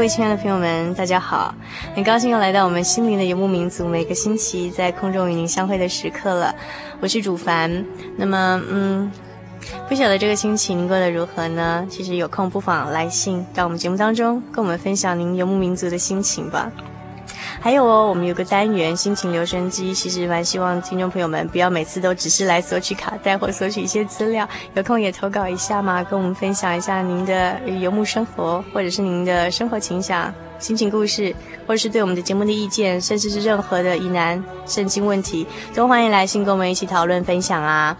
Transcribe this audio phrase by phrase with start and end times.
[0.00, 1.54] 各位亲爱的朋友们，大家好！
[1.94, 6.54] 很高兴又来到我们心灵的游牧民族，每个星期在空中与您相会的时刻了。
[7.00, 7.84] 我是主凡。
[8.16, 9.12] 那么，嗯，
[9.90, 11.86] 不晓得这个星期您过得如何呢？
[11.90, 16.72] 其实有空不妨来信到我们节目当中，跟我们分享您游牧民族的心情吧。
[17.62, 31.36] 还有哦，我们有个单元心情留声机，其实蛮希望听众朋友们不要每次都只是来索取卡带或索取一些资料，有空也投稿一下嘛，跟我们分享一下您的游牧生活，或者是您的生活情想、心情故事，
[31.66, 37.94] 或者是对我们的节目的意见，甚至是任何的疑难、圣经问题，都欢迎来信跟我们一起讨论分享啊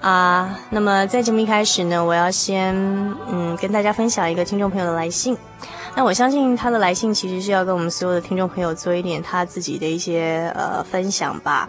[0.00, 0.58] 啊！
[0.70, 2.74] 那么在节目一开始呢，我要先
[3.28, 5.36] 嗯跟大家分享一个听众朋友的来信。
[5.94, 11.68] 那我相信他的来信其实是要跟我们所有的听众朋友做一点他自己的一些呃分享吧。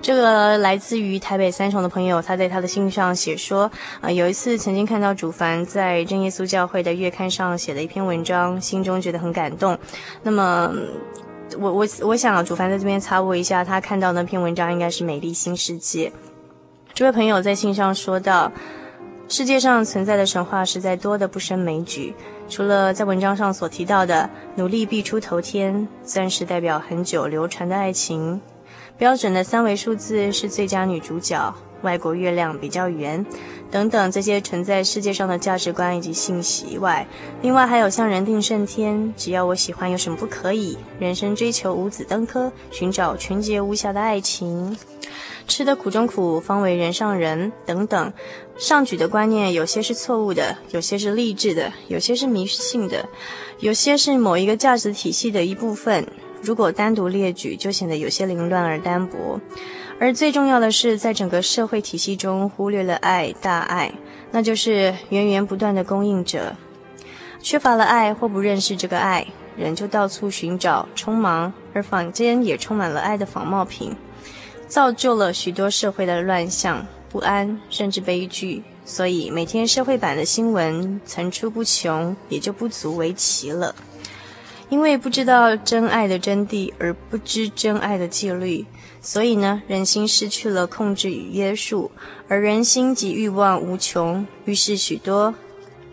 [0.00, 3.70] 这个来自于台北三重的朋友，他在他的信上写说，
[4.00, 9.76] 呃，有一次曾经看到主凡在真耶稣教会的月刊上写了一篇文章，心中觉得很感动。
[10.22, 10.72] 那么，
[11.58, 16.08] 我我我想主凡在这边插播一下，他看到那篇文章应该是《美丽新世界》。
[16.94, 18.52] 这位朋友在信上说道，
[19.28, 22.14] 世界上存在的神话实在多得不胜枚举。
[22.48, 28.38] 除了在文章上所提到的“努力必出头天”，钻石代表很久流传的爱情；
[28.96, 33.24] 标准的三维数字是最佳女主角；外国月亮比较圆，
[33.70, 37.04] 等等这些存在世界上的价值观以及信息外，
[37.42, 44.76] 另外还有像“人定胜天”、“只要我喜欢有什么不可以”、“人生追求五子登科”、“寻找纯洁无瑕的爱情”。
[45.46, 48.12] 吃得苦中苦，方为人上人等等，
[48.56, 53.08] 上举的观念有些是错误的，有些是励志的，有些是迷信的，
[53.58, 56.06] 有些是某一个价值体系的一部分。
[56.42, 59.40] 如果单独列举，就显得有些凌乱而单薄。
[59.98, 63.92] 而最重要的是，在整个社会体系中忽略了爱，大爱，
[64.30, 66.54] 那就是源源不断的供应者。
[67.40, 69.26] 缺乏了爱或不认识这个爱，
[69.56, 73.94] 人就到处寻找，匆忙，而坊间也充满了爱的仿冒品。
[74.74, 78.60] 造就了许多社会的乱象、不安，甚至悲剧。
[78.84, 83.72] 所以每天社会版的新闻层出不穷，也就不足为奇了。
[84.70, 88.66] 因为不知道真爱的真谛，而不知真爱的纪律，
[89.00, 91.92] 所以呢，人心失去了控制与约束，
[92.26, 95.32] 而人心及欲望无穷，于是许多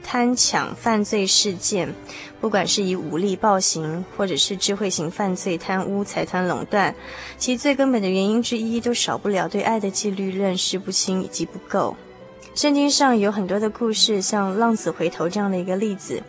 [0.04, 1.94] 贪抢犯罪事件。
[2.40, 6.96] 不管是以武力暴行，或者是智慧型犯罪、贪污、财团垄断，
[7.38, 11.96] 其最根本的原因之一，都少不了对爱的纪律认识不清以及不够。
[12.56, 16.22] 圣经上有很多的故事，像浪子回头这样的一个例子，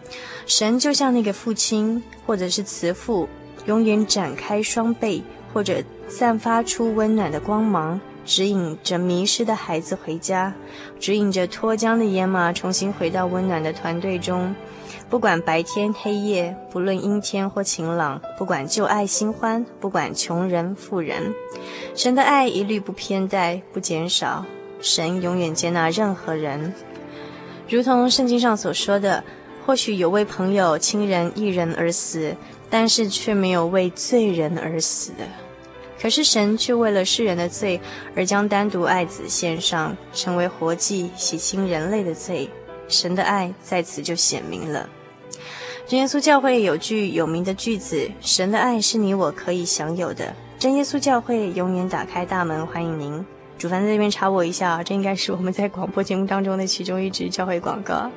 [0.46, 3.28] 神就像那个父亲，或者是慈父，
[3.64, 10.54] 永远展开双臂，或者散发出温暖的光芒，指引着迷失的孩子回家，
[11.00, 14.54] 指引着脱缰的野马重新回到温暖的团队中。
[15.08, 21.34] 不管白天黑夜，不论阴天或晴朗，不管旧爱新欢，不管穷人富人，
[21.94, 24.44] 神的爱一律不偏待，不减少。
[24.80, 26.72] 神永远接纳任何人，
[27.68, 29.22] 如同圣经上所说的：
[29.64, 32.34] 或许有为朋友、亲人、一人而死，
[32.68, 35.12] 但是却没有为罪人而死。
[36.02, 37.80] 可是神却为了世人的罪，
[38.16, 42.50] 而将单独爱子献上，成为活祭，洗清人类的罪。
[42.88, 44.88] 神的爱在此就显明了。
[45.86, 53.24] 真耶稣教会有句有名的句子：“神的爱是你我可以享有的，真耶稣教会永远打开大门欢迎您。
[53.56, 58.10] 主凡在这边插我一下，这应该是我们在广播节目当中的其中一支教会广告。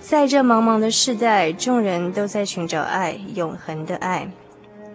[0.00, 4.30] 在这茫茫的世代，众人都在寻找爱，永恒的爱，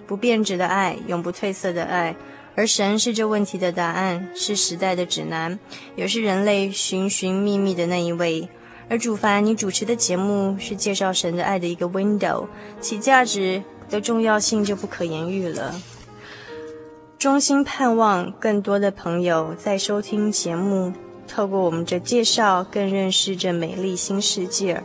[0.08, 2.16] 不变质的爱，永不褪色的爱。
[2.56, 5.60] 而神是这问题的答案，是时代的指南，
[5.96, 8.48] 也是人类寻寻觅觅的那一位。
[8.88, 12.48] 而主凡，你主持的节目是介绍神的爱的一个 window，
[12.80, 15.76] 其价值的重要性就不可言喻了。
[17.18, 20.94] 衷心盼望更多的朋友在收听节目。
[21.28, 24.82] 透过我们这介绍，更认识这美丽新世界，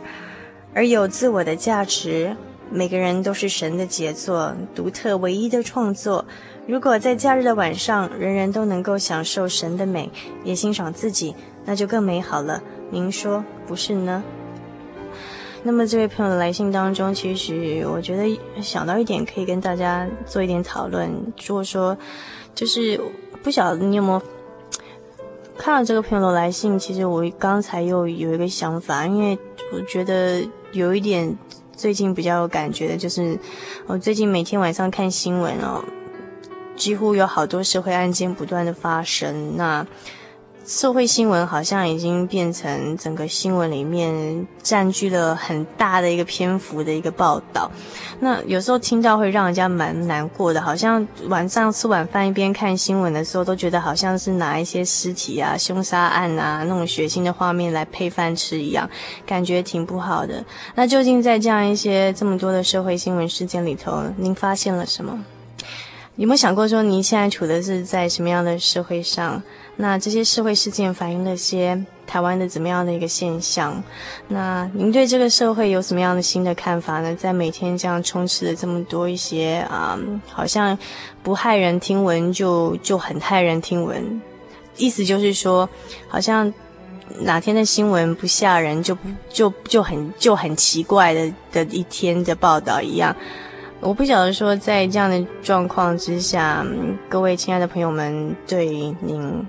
[0.73, 2.35] 而有自我的价值。
[2.71, 6.23] 每个人都是神的杰作，独特唯一的创作。
[6.65, 10.09] 如果在假日的晚上，人人都能够享受神的美，
[10.45, 11.35] 也欣赏自己，
[11.65, 12.63] 那就更美好了。
[12.89, 14.23] 您说不是呢？
[15.63, 21.11] 那么这位朋友的来信当中，其实我觉得想到一点，可以跟大家做一点讨论。
[21.45, 21.97] 如果说，
[22.55, 22.99] 就是
[23.43, 24.21] 不晓得你有没有。
[25.57, 29.37] 看到这个朋友的来信，其实我刚才又有一个想法，因为
[29.71, 30.41] 我觉得
[30.71, 31.37] 有一点
[31.81, 33.35] 最近比较有感觉的，就是
[33.87, 35.83] 我最近每天晚上看新闻哦，
[36.75, 39.87] 几乎有好多社会案件不断的发生，那。
[40.65, 47.69] 社会新闻好像已经变成整个新闻里面占据了很大的一个篇幅的一个报道，
[48.19, 58.87] 那有时候听到会让人家蛮难过的，好像晚上吃晚饭一边看新闻的时候，都觉得好像是拿一些尸体啊、凶杀案啊那种血腥的画面来配饭吃一样，
[59.25, 60.43] 感觉挺不好的。
[60.75, 65.25] 那究竟在这样一些这么多的社会新闻事件里头，您发现了什么？
[66.17, 69.41] 有没有想过说，您现在处的是在什么样的社会上？
[69.77, 73.81] 那这些社会事件反映了些台湾的怎么样的一个现象？
[74.27, 77.15] 那您对这个社会有什么样的新的看法呢？
[77.15, 79.97] 在每天这样充斥着这么多一些啊、
[80.27, 80.77] 好像
[81.23, 84.21] 不骇人听闻就就很骇人听闻，
[84.77, 85.67] 意思就是说，
[86.07, 86.53] 好像
[87.21, 93.15] 哪天的新闻不吓人就不就就很就很奇怪的的一天的报道一样。
[93.79, 96.63] 我不晓得说，在这样的状况之下，
[97.09, 99.43] 各位亲爱的朋友们，对您，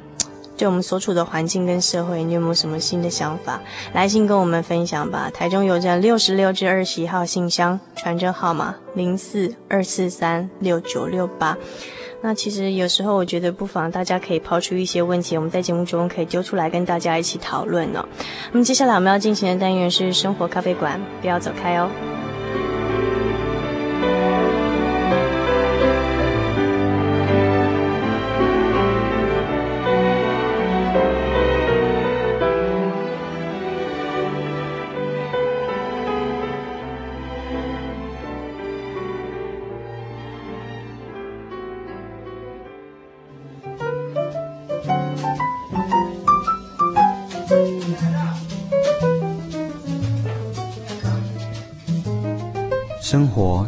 [0.56, 3.60] 对我们所处的环境跟社会，你有没有什么新的想法？
[3.93, 5.31] 来信跟我们分享吧。
[5.32, 11.56] 台中邮政六十六至二十一号信箱，传真号码零四二四三六九六八。
[12.25, 18.05] 那其实有时候我觉得，不妨大家可以抛出一些问题，我们在节目中可以丢出来跟大家一起讨论哦。
[18.52, 21.88] 那么接下来我们要进行的单元是生活咖啡馆，不要走开哦。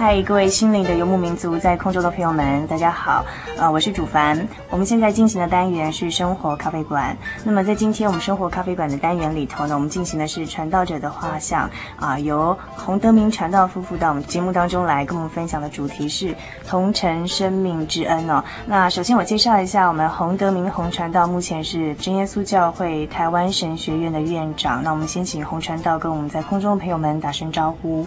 [0.00, 3.22] 嗨，各位心灵的游牧民族，在空中的朋友们，大家好，
[3.58, 4.48] 呃，我是主凡。
[4.70, 7.14] 我们现在进行的单元是生活咖啡馆。
[7.44, 16.34] 那么在今天我们生活咖啡馆的单元里头呢，我们进行的是传道者的画像啊、由洪德明传道夫妇到我们节目当中来跟我们分享的主题是
[16.66, 18.42] 同承生命之恩哦。
[18.64, 24.82] 那首先我介绍一下我们洪德明洪传道，目前是真耶稣教会台湾神学院的院长。
[24.82, 28.06] 那我们先请洪传道跟我们在空中的朋友们打声招呼。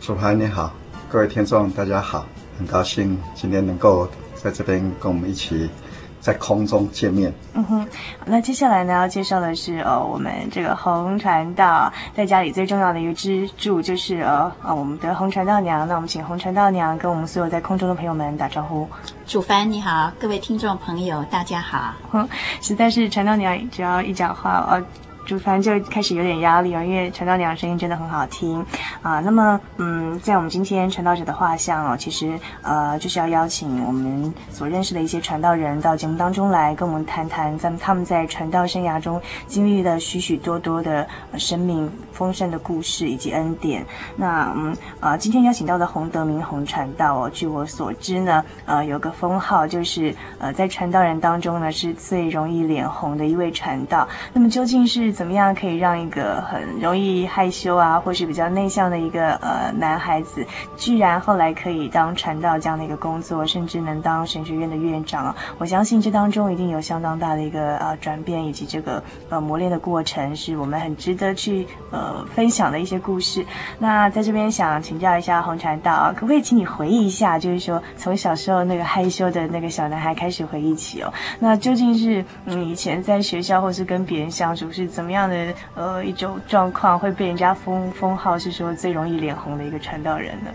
[0.00, 0.72] 主凡你好。
[1.14, 2.26] 各位听众，大家好，
[2.58, 5.70] 很高兴今天能够在这边跟我们一起
[6.18, 7.32] 在空中见面。
[7.52, 7.88] 嗯哼，
[8.26, 15.86] 那接下来呢，要介绍的是呃，我们这个红传道在家里最重要的一个支柱，就是呃呃，我们的红传道娘。
[15.86, 18.88] 那我们请红传道娘跟我们所有在空中的朋友们打招呼。
[19.24, 21.94] 主凡你好，各位听众朋友大家好。
[22.10, 22.28] 哼，
[22.60, 24.84] 实在是传道娘只要一讲话，呃。
[25.24, 28.64] 主凡就开始有点压力了，因为传道娘声音真的很好听
[29.02, 29.20] 啊。
[29.20, 41.06] 那么，嗯，在我们今天传道者的画像哦，其实呃，就是要邀请我们所认识的一些传道人到节目当中来，跟我们谈谈在他们在传道生涯中经历了许许多多的
[41.38, 43.84] 生命丰盛的故事以及恩典。
[44.16, 54.06] 那嗯啊，今天邀请到的洪德明洪传道哦，据我所知呢，呃，有个封号就是呃，在传道人当中呢是最容易脸红的一位传道。
[54.32, 60.44] 那么究竟是怎么样可以让一个很容易害羞啊，或是比较内向的一个呃男孩子，
[60.76, 65.34] 居然后来可以当传道这样的一个工作，甚至能当神学院的院长？
[65.58, 73.46] 我相信这当中一定有相当大的一个呃转变，以及这个呃磨练的过程，是我们很值得去呃分享的一些故事。
[73.78, 90.50] 那在这边想请教一下洪传道啊，可不可以请你回忆一下，就是说从小时候那个害羞的那个小男孩开始回忆起哦，那究竟是嗯以前在学校或是跟别人相处是怎么样的呃一种状况，会被人家封封号是说最容易脸红的一个传道人呢？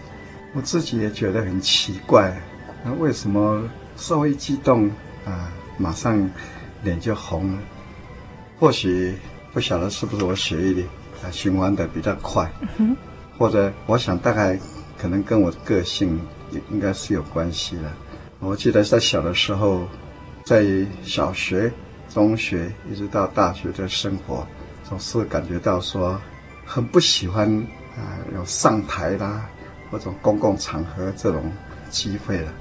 [0.54, 2.36] 我自己也觉得很奇怪，
[2.84, 3.64] 那为什么
[3.96, 4.90] 稍微激动
[5.26, 6.30] 啊，马上
[6.82, 7.60] 脸就红了？
[8.60, 9.16] 或许
[9.54, 10.86] 不晓得是不是我血液里
[11.24, 12.98] 啊循环的比较快，嗯、
[13.38, 14.58] 或者我想大概
[14.98, 16.20] 可能跟我的个性
[16.52, 17.84] 也应该是有关系的。
[18.40, 19.88] 我记得在小的时候，
[20.44, 20.66] 在
[21.04, 21.72] 小学。
[22.10, 24.46] 中学一直到大学的生活，
[24.84, 26.20] 总是感觉到说
[26.66, 27.48] 很不喜欢
[27.96, 29.48] 啊，有上台啦
[29.92, 31.52] 或者公共场合这种
[31.90, 32.52] 机会了，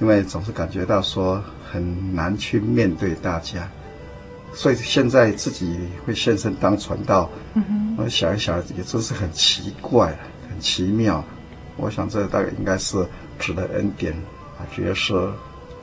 [0.00, 3.68] 因为总是感觉到说很难去面对大家，
[4.52, 10.16] 所以现在自己会现身当传道，嗯哼，我想一想也真是很奇怪，
[10.48, 11.22] 很奇妙。
[11.76, 13.06] 我想这大概应该是
[13.38, 14.12] 主的恩典
[14.58, 15.12] 啊，觉得是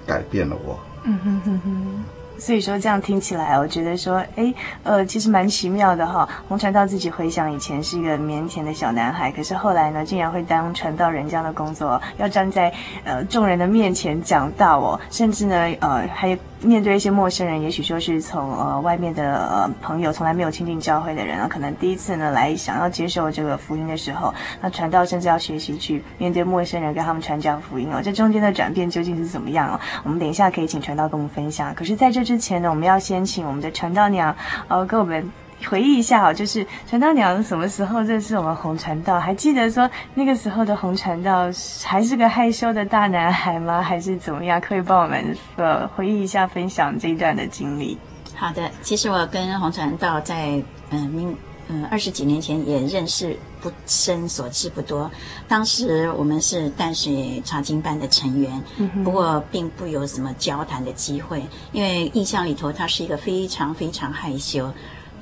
[0.07, 0.79] 改变了我。
[1.03, 2.03] 嗯哼哼哼。
[2.43, 6.27] 所以说这样听起来，我觉得说，哎，呃，其实蛮奇妙的哈。
[6.49, 12.73] 红传道自己回想以前是一个腼腆的小男孩，可是后来呢，竟然会当传道人这样的工作，要站在
[13.05, 16.37] 呃众人的面前讲道哦，甚至呢，呃，还。
[16.63, 28.01] 面对一些陌生人，也许说是从呃外面的呃朋友，从来没有亲近教会的人啊，可能第一次呢来想要接受这个福音的时候，那传道甚至要学习去面对陌生人，跟他们传讲福音哦。
[28.03, 29.79] 这中间的转变究竟是怎么样哦？
[30.03, 31.75] 我们等一下可以请传道跟我们分享。
[31.75, 34.35] 可是在这之前呢，我们要先请我们的传道娘
[34.67, 35.29] 呃跟我们。
[35.69, 39.19] 回忆一下哦，就是传道娘什么时候认识我们洪传道？
[39.19, 41.49] 还记得说那个时候的洪传道
[41.83, 43.81] 还是个害羞的大男孩吗？
[43.81, 44.59] 还是怎么样？
[44.59, 47.97] 可以帮我们呃回忆一下，分享这一段的经历。
[48.35, 51.35] 好的，其实我跟洪传道在嗯明
[51.69, 55.09] 嗯二十几年前也认识不深，所知不多。
[55.47, 64.69] 当时我们是淡水查经班的成员，嗯、不过并不有什么交谈的机会，因为印象里头他是一个非常非常害羞。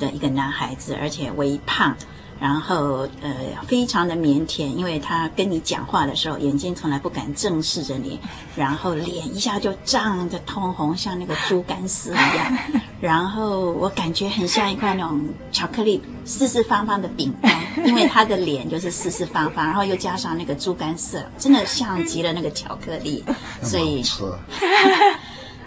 [0.02, 1.96] 的一个男孩子，而且微胖，
[2.40, 3.32] 然后呃
[3.68, 8.20] 非常的腼腆，因为他跟你讲话的时候，眼睛从来不敢正视着你，
[8.56, 12.58] 然后脸一下就涨得通红，像那个猪肝丝一样，
[13.00, 17.56] 然后我感觉很像一块那种巧克力四四方方的饼干，
[17.86, 23.24] 因为他的脸就是四四方方，然后又加上那个猪肝色，真的像极了那个巧克力，
[23.62, 24.04] 所以。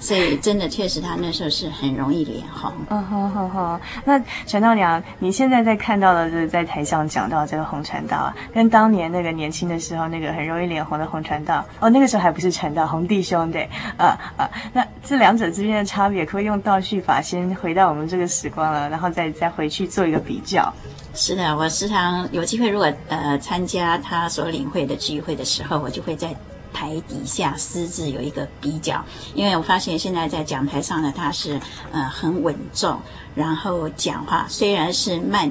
[0.05, 2.71] 所以，真的确实，他那时候是很容易脸红。
[2.91, 3.81] 嗯哼哼哼。
[4.05, 14.51] 那陈道娘，你现在在看到的，就是在台上讲到这个红传道啊，跟当年那个年轻的时候那个很容易脸红的红传道，哦，那个时候还不是传道，红弟兄对，啊啊。
[14.75, 20.71] 那这两者之间的差别，可以用倒叙法先回到我们这个时光了，然后再再回去做一个比较。
[21.15, 26.29] 是的，我时常有机会，如果呃参加他所领会的聚会的时候，我就会在。
[26.75, 29.03] 台底下私自有一个比较，
[29.35, 31.59] 因为我发现现在在讲台上呢，他是
[31.93, 33.01] 呃很稳重，
[33.35, 35.49] 然后讲话虽然是慢，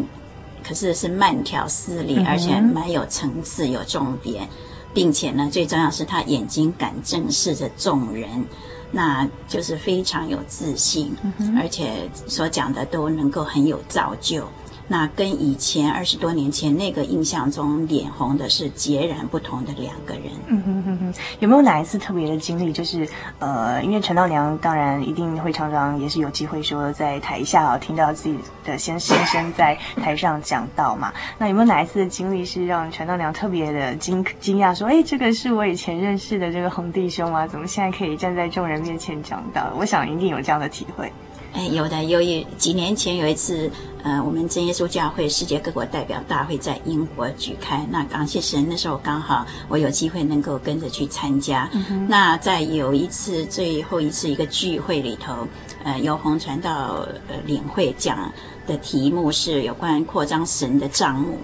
[0.63, 4.47] 可是是慢条斯理，而且蛮有层次、有重点，
[4.93, 8.45] 并且呢，最重要是他眼睛敢正视着众人，
[8.91, 11.15] 那就是非常有自信，
[11.57, 14.47] 而且所讲的都能够很有造就。
[14.87, 20.23] 那跟以前二十多年前那个印象中脸红的是截然不同的两个人。
[20.47, 22.71] 嗯哼哼哼，有没有哪一次特别的经历？
[22.71, 23.07] 就是
[23.39, 31.13] 呃，因为陈道娘当然一定会常常也是有机会说在台下啊听到自己的先先生在台上讲道嘛。
[31.37, 34.75] 那有没有哪一次的经历是让陈道娘特别的惊惊讶？
[34.75, 39.71] 说，哎，这个是我以前认识的这个红弟兄啊，怎么现在可以站在众人面前讲道？
[39.77, 41.11] 我想一定有这样的体会。
[41.53, 43.71] 哎，有的，有一几年前有一次，
[44.03, 51.69] 呃，我们真耶稣教会世界各国代表大会在英国举开，那感谢神，那时候刚好我有机会能够跟着去参加。
[51.71, 55.47] 嗯、那在有一次最后一次一个聚会里头，
[55.85, 58.29] 呃，由洪传道呃领会讲
[58.67, 61.39] 的题目是有关扩张神的帐目。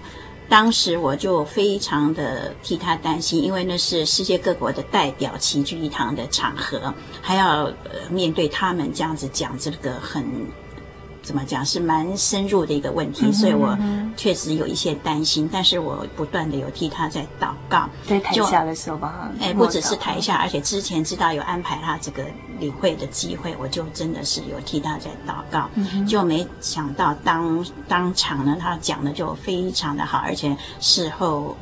[0.49, 10.25] 当时我就非常的替他担心，因为那是世界各国的代表齐聚一堂的场合，还要呃面对他们这样子讲这个很。
[11.21, 13.77] 怎么讲是蛮深入的一个问题，嗯、所以我
[14.15, 17.87] 确实有一些担心，但是我不断的有替他在祷告。
[18.07, 22.23] 在台下的时候吧，哎，不只是台下，而且之前知道有安排他这个
[22.59, 31.55] 领会的机会，我就真的是有替他在祷告，嗯、就没想到当当场呢，他讲的就非常的好，而且事后。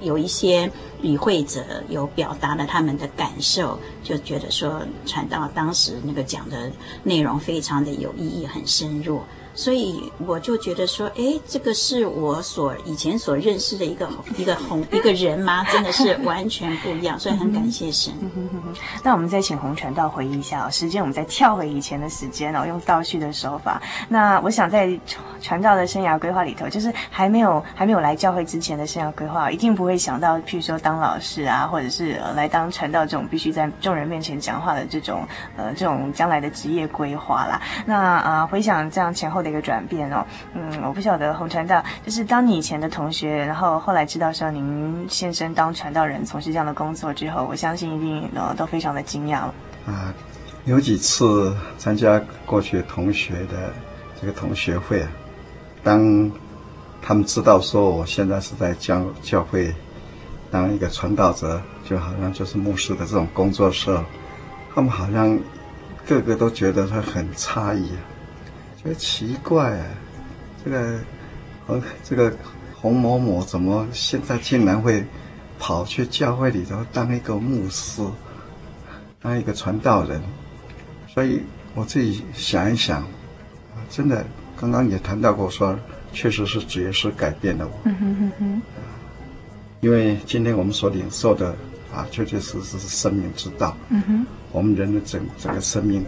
[0.00, 0.70] 有一些
[1.02, 6.70] 与会者有表达了他们的感受，就觉得说传道当时那个讲的
[7.02, 9.22] 内容非常的有意义，很深入。
[9.58, 15.64] 所以我就觉得说，哎，这个是我所以前所认识的一个 一个红一个人吗？
[15.74, 18.14] 真的是完全不一样，所以很感谢神。
[19.02, 23.82] 那我们再请洪传道回忆一下哦，时间我们再跳回以前的时间哦，用倒叙的手法。
[24.08, 24.96] 那我想在
[25.42, 37.60] 传道的生涯规划里头，就是还没有还没有来教会之前的生涯规划，一定不会想到，譬如说当老师啊，或者是呃来当传道这种必须在众人面前讲话的这种呃这种将来的职业规划啦。
[37.84, 39.47] 那啊、呃，回想这样前后的。
[39.48, 40.24] 一个转变哦，
[40.54, 49.54] 嗯，我不晓得洪传道，就是当你以前的同学，然后后来知道说您现身当传道人，从事这样的工作之后，我相信一定呃都非常的惊讶了。
[49.86, 50.12] 啊，
[50.64, 53.72] 有几次参加过去同学的
[54.20, 55.08] 这个同学会啊，
[55.82, 56.30] 当
[57.00, 59.74] 他们知道说我现在是在教教会
[60.50, 64.04] 当一个传道者，就好像就是牧师的这种工作时候，
[64.74, 65.38] 他们好像
[66.06, 67.90] 个个都觉得他很诧异。
[68.88, 69.86] 觉得奇怪啊，
[70.64, 70.98] 这个
[71.66, 72.32] 洪这个
[72.74, 75.04] 洪某某怎么现在竟然会
[75.58, 78.02] 跑去教会里头当一个牧师，
[79.20, 80.22] 当一个传道人？
[81.06, 81.42] 所以
[81.74, 83.06] 我自己想一想，
[83.90, 84.24] 真的
[84.58, 85.78] 刚刚也谈到过说，说
[86.14, 87.72] 确实是职业是改变了我。
[87.84, 88.62] 嗯哼哼哼。
[89.80, 91.54] 因为今天我们所领受的
[91.94, 93.76] 啊，确确实实是生命之道。
[93.90, 94.26] 嗯哼。
[94.50, 96.06] 我们人的整整个生命，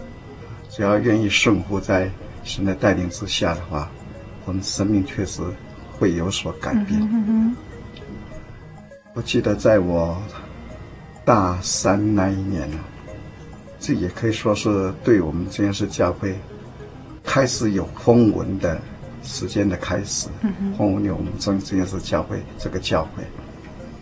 [0.67, 2.09] 只要愿意顺服在。
[2.43, 3.89] 神的带领之下的话，
[4.45, 5.41] 我们生命确实
[5.97, 7.55] 会有所改变。
[9.13, 10.21] 我记得在我
[11.23, 12.77] 大三那一年呢，
[13.79, 16.35] 这也可以说是对我们真耶稣教会
[17.23, 18.81] 开始有风闻的
[19.21, 20.27] 时间的开始。
[20.77, 23.23] 风闻有我们真真耶稣教会这个教会，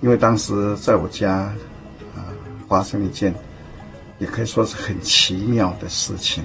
[0.02, 1.54] 因为当时在我家
[2.16, 2.24] 啊、
[2.68, 3.34] 发生一件，
[4.20, 6.44] 也可以说是很奇妙的事情。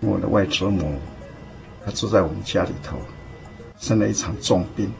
[0.00, 0.94] 我的外祖母，
[1.84, 2.96] 她住在我们家里头，
[3.78, 4.90] 生了一场重病，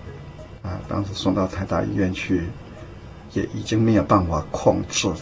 [0.63, 2.45] 啊，当时送到台大医院去，
[3.33, 5.17] 也已经没有办法控制了，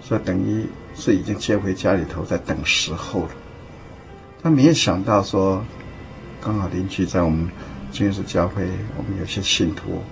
[0.00, 3.30] 所以等于是已经接回家里头，在等时候了。
[4.42, 5.64] 他没有想到说，
[6.40, 7.48] 刚好邻居在我们
[7.92, 8.64] 军事教会，
[8.96, 10.02] 我们有些信徒，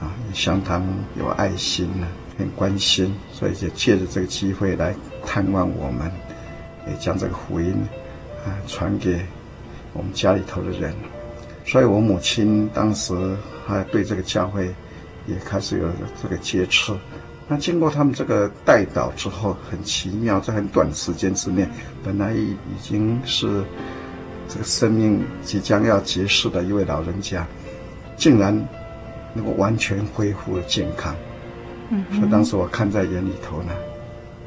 [0.00, 0.82] 啊，也相当
[1.18, 2.06] 有爱心呢，
[2.38, 6.10] 很关心，所以就借着这个机会来探望我们，
[6.86, 7.74] 也将这个福音。
[8.44, 9.20] 啊，传给
[9.92, 10.94] 我们家里头的人，
[11.64, 13.14] 所以我母亲当时
[13.66, 14.66] 还对这个教会
[15.26, 15.88] 也开始有
[16.22, 16.96] 这个接触。
[17.46, 21.68] 那经过他们这个代祷之后，很奇妙，在很短时间之内，
[22.04, 23.64] 本来已经是
[24.48, 27.46] 这个生命即将要结束的一位老人家，
[28.16, 28.56] 竟然
[29.34, 31.14] 能够完全恢复了健康。
[31.90, 33.72] 嗯，所以当时我看在眼里头呢，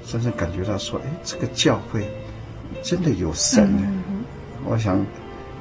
[0.06, 2.08] 深深感觉到说，哎，这个教会。
[2.84, 3.88] 真的有神呢！
[4.10, 4.26] 嗯、
[4.66, 5.04] 我想，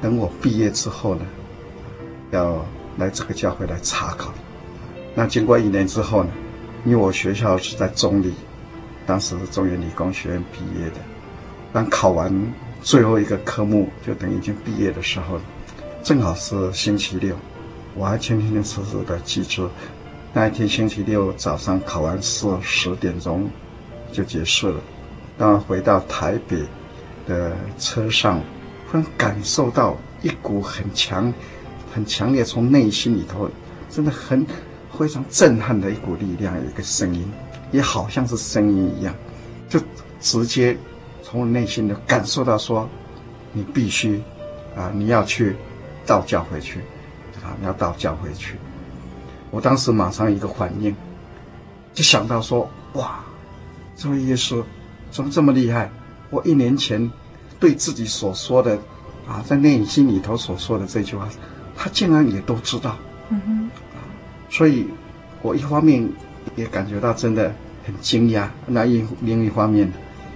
[0.01, 1.21] 等我毕业之后呢，
[2.31, 2.63] 要
[2.97, 4.33] 来这个教会来查考。
[5.15, 6.29] 那经过一年之后呢，
[6.83, 8.33] 因为我学校是在中坜，
[9.07, 10.95] 当时是中原理工学院毕业的。
[11.71, 12.29] 当考完
[12.81, 15.39] 最后一个科目，就等于已经毕业的时候，
[16.03, 17.33] 正好是星期六，
[17.95, 19.69] 我还清清楚楚的记住，
[20.33, 23.49] 那一天星期六早上考完试十点钟
[24.11, 24.75] 就结束了。
[25.37, 26.57] 当回到台北。
[27.27, 28.39] 的车上，
[28.89, 31.33] 忽然感受到一股很强、
[31.93, 33.49] 很强烈，从内心里头，
[33.89, 34.45] 真的很
[34.97, 37.25] 非常震撼的一股力量，一个声音，
[37.71, 39.13] 也好像是声音一样，
[39.67, 39.79] 就
[40.19, 40.77] 直接
[41.21, 42.87] 从我内心的感受到说，
[43.51, 44.21] 你必须
[44.75, 45.55] 啊，你要去
[46.05, 46.79] 道教会去，
[47.43, 48.55] 啊，你要道教会去。
[49.49, 50.95] 我当时马上一个反应，
[51.93, 53.23] 就想到说，哇，
[53.95, 54.63] 这位耶稣
[55.11, 55.89] 怎么这么厉害？
[56.33, 57.11] 我一年前
[57.59, 58.75] 对自己所说的，
[59.27, 61.29] 啊，在内心里头所说的这句话，
[61.77, 62.97] 他竟然也都知道。
[63.29, 63.69] 嗯哼。
[64.49, 64.87] 所以，
[65.43, 66.09] 我一方面
[66.55, 67.53] 也感觉到真的
[67.85, 69.91] 很惊讶，那一另一方面，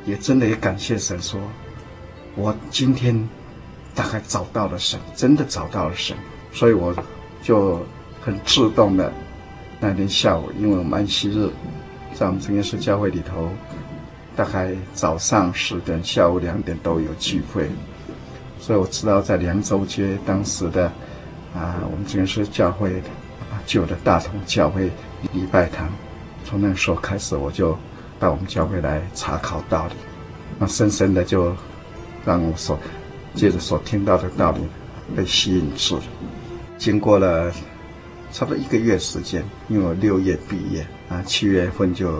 [0.06, 1.40] 也真的也感谢神说，
[2.36, 3.28] 我今天
[3.96, 6.16] 大概找到了神，真的找到了神，
[6.52, 6.96] 所以我
[7.42, 7.84] 就
[8.22, 9.12] 很自动的
[9.80, 11.50] 那天下午，因为我们安息日
[12.14, 13.50] 在我们真耶稣教会里头，
[14.38, 17.67] 大概早上十点、下午两点都有聚会，
[18.60, 20.86] 所以我知道在凉州街当时的
[21.54, 23.10] 啊，我们这边是教会的
[23.52, 24.91] 啊旧的大同教会
[25.34, 25.89] 礼拜堂，
[26.45, 27.76] 从那时候开始，我就
[28.19, 29.93] 到我们教会来查考道理，
[30.60, 31.54] 那深深的就
[32.23, 32.80] 让我所。
[33.34, 34.62] 接着所听到的道理
[35.15, 35.97] 被吸引住。
[35.97, 36.04] 了，
[36.80, 37.52] 经过了
[38.32, 42.19] 差不多一个月时间，因为我六月毕业啊，七月份就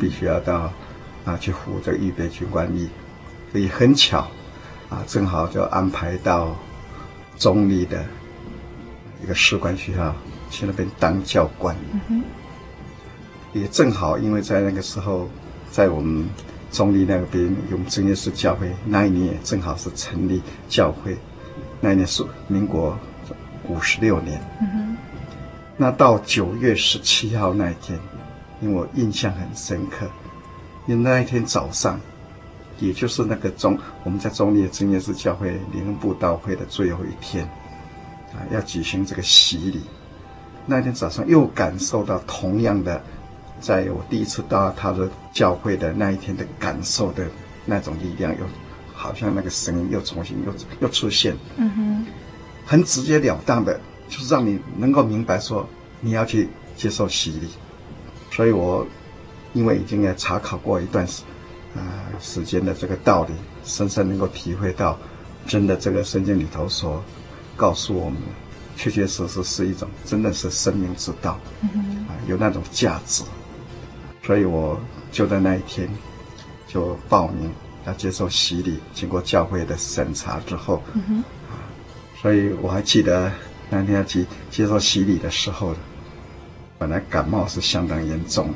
[0.00, 0.72] 必须要到
[1.24, 2.88] 啊去服这个预备军官役，
[3.52, 4.26] 所以很巧
[4.88, 6.56] 啊，正好就安排到
[7.36, 8.04] 中立的
[9.22, 10.14] 一个士官学校
[10.50, 11.76] 去那边当教官，
[13.52, 15.28] 也正好因为在那个时候，
[15.70, 16.28] 在我们。
[16.72, 21.16] 中立那边用真耶稣教会，那一年也正好是成立教会，
[21.80, 22.96] 那一年是民国
[23.66, 24.40] 五十六年。
[24.60, 24.96] 嗯哼。
[25.76, 27.98] 那到九月十七号那一天，
[28.60, 30.06] 因为我印象很深刻，
[30.86, 32.00] 因为那一天早上，
[32.78, 37.44] 也就是那个中我们在中立的真耶稣教会灵恩布道会的最后一天，
[38.32, 39.80] 啊，要举行这个洗礼。
[40.66, 43.00] 那一天早上又感受到同样的。
[43.60, 47.26] 在我第一次到他的教会的那一天的感受的
[47.66, 48.46] 那种力量，又
[48.94, 52.06] 好像那个声音又重新又又出现，嗯哼，
[52.64, 55.68] 很直截了当的，就是让你能够明白说
[56.00, 57.50] 你要去接受洗礼。
[58.30, 58.86] 所以我
[59.52, 61.22] 因为已经也查考过一段时
[61.74, 61.80] 啊
[62.20, 63.32] 时间的这个道理，
[63.64, 64.98] 深深能够体会到，
[65.46, 67.02] 真的这个圣经里头所
[67.56, 68.18] 告诉我们，
[68.76, 71.32] 确确实实是一种真的是生命之道，
[72.08, 73.22] 啊有那种价值。
[74.22, 74.78] 所以我
[75.10, 75.88] 就在那一天
[76.68, 77.50] 就报名
[77.86, 80.82] 要接受洗礼，经过教会的审查之后，
[82.20, 83.32] 所以我还记得
[83.68, 85.74] 那天要去接受洗礼的时候，
[86.78, 88.54] 本来感冒是相当严重，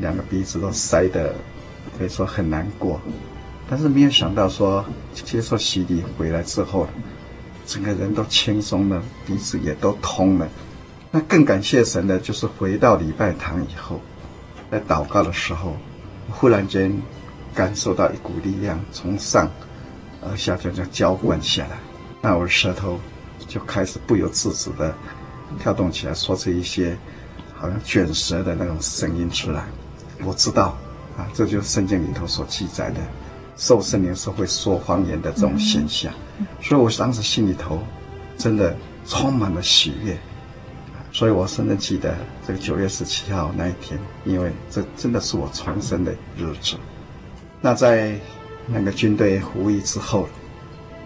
[0.00, 1.34] 两个鼻子都塞得
[1.98, 3.00] 可以说很难过，
[3.68, 6.88] 但是没有想到说接受洗礼回来之后，
[7.66, 10.48] 整个人都轻松了，鼻子也都通了。
[11.10, 14.00] 那更感谢神的就是回到礼拜堂以后。
[14.70, 15.76] 在祷告的时候，
[16.30, 16.96] 忽然间
[17.52, 19.50] 感受到一股力量从上
[20.22, 21.76] 而下就这样浇灌下来，
[22.22, 23.00] 那我的舌头
[23.48, 24.94] 就开始不由自主的
[25.58, 26.96] 跳动起来，说出一些
[27.52, 29.64] 好像卷舌的那种声音出来。
[30.24, 30.76] 我知道
[31.16, 33.00] 啊，这就是圣经里头所记载的，
[33.56, 36.12] 受圣灵是会说方言的这种现象。
[36.62, 37.78] 所以我当时心里头
[38.38, 40.16] 真的充满了喜悦。
[41.12, 42.14] 所以我深深记得
[42.46, 46.76] 这个九月十七号那一天，因为这真的是我重生的日子。
[47.60, 48.14] 那在
[48.66, 50.28] 那个军队服役之后，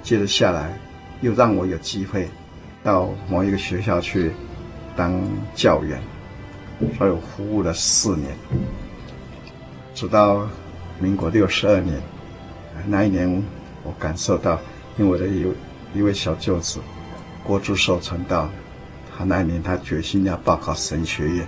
[0.02, 0.78] 接着下来
[1.22, 2.28] 又让我有机会
[2.82, 4.30] 到某一个学校去
[4.94, 5.18] 当
[5.54, 5.98] 教员，
[6.98, 8.36] 所以我服务了四年，
[9.94, 10.48] 直到
[10.98, 12.00] 民国六十二年，
[12.86, 13.42] 那一年
[13.82, 14.58] 我感受到，
[14.98, 15.46] 因为我的一
[15.96, 16.80] 一位小舅子
[17.44, 18.48] 郭祝寿传道。
[19.16, 21.46] 他那一年，他决心要报考神学院。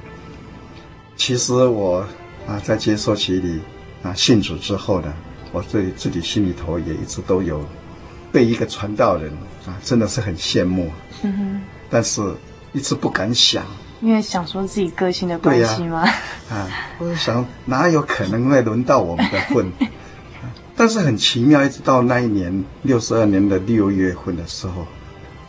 [1.17, 2.07] 其实我
[2.47, 3.61] 啊，在接受洗礼
[4.05, 5.13] 啊信主之后呢，
[5.51, 7.65] 我自己自己心里头也一直都有
[8.33, 9.33] 对一个传道人
[9.67, 10.93] 啊，真的是很羡慕。
[11.25, 11.63] 嗯哼。
[11.91, 12.23] 但是
[12.73, 13.65] 一直不敢想，
[14.01, 16.01] 因为想说自己个性的关系吗？
[16.51, 19.71] 啊，我想哪有可能会轮到我们的婚？
[20.77, 24.87] 但是很奇妙，一直到那一年六十二年的六月份的时候。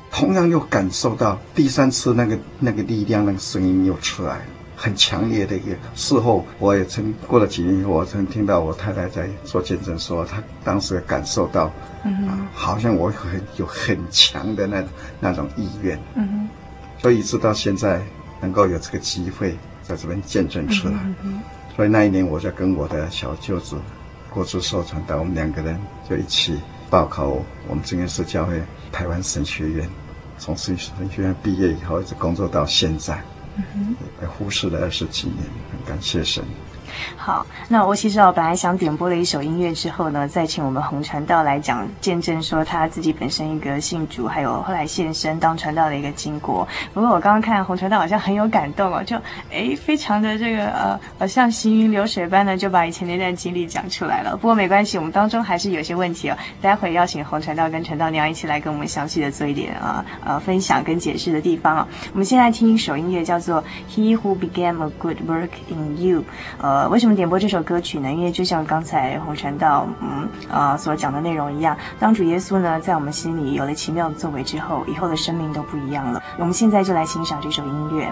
[0.10, 4.40] 同样又感受到第三次那个那个力量，那个声音又出来，
[4.76, 5.76] 很强烈的一个。
[5.96, 11.72] 事后我也曾过了几年，我曾听到我太太在做见证说，她当时感受到，
[12.06, 14.82] 嗯哼，啊，好像我很有很强的那
[15.20, 16.50] 那种意愿，嗯哼，
[17.02, 18.02] 所以一直到现在
[18.42, 21.00] 能够有这个机会在这边见证出来，
[21.76, 23.76] 所以那一年我就跟我的小舅子
[24.30, 27.28] 郭志寿传道，我们两个人就一起报考
[27.68, 28.62] 我们真耶稣教会。
[28.90, 29.88] 台湾神学院，
[30.40, 33.22] 从神神学院毕业以后，一直工作到现在，
[33.58, 36.44] 嗯哼，也忽视了二十几年，很感谢神。
[37.16, 46.68] 好，那我其实我本来想点播了一首音乐之后呢，再请我们洪传道来讲见证，说他自己本身一个信主，还有后来现身当传道的一个经过。
[46.94, 49.16] 不过我刚刚看洪传道好像很有感动哦，就
[49.52, 54.36] 诶非常的这个呃好像行云流水般的就把以前那段经历讲出来了。
[54.36, 62.10] 不过没关系，我们当中还是有些问题哦，待会邀请洪传道跟传道娘一起来跟我们详细的做一点啊呃，分享跟解释的地方啊、哦。
[62.14, 66.22] 我们现在听一首音乐叫做《He Who Began a Good Work in You》
[66.60, 66.87] 呃。
[66.90, 68.12] 为什么点播这首歌曲呢？
[68.12, 76.22] 因为就像刚才红传道嗯啊、呃、所讲的内容一样，当主耶稣呢在我们心里有了奇妙的作为之后，以后的生命都不一样了。
[76.38, 78.12] 我们现在就来欣赏这首音乐。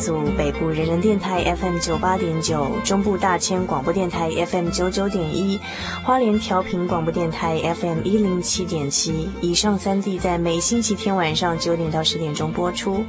[0.00, 5.60] 组，北部人人电台 FM 九八点九，中部大千广播电台 FM 九九点一，
[6.02, 9.28] 花莲调频广播电台 FM 一零七点七。
[9.42, 13.04] 以上三地在每星期天晚上九点到十点钟播出。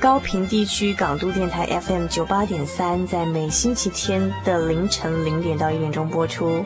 [0.00, 6.64] 高屏地区港都电台 FM 九八点三，在每星期天的凌晨零点到一点钟播出。